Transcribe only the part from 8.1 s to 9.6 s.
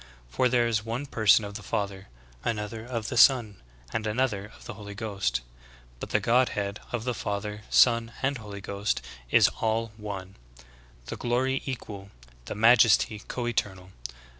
and Holy Ghost, is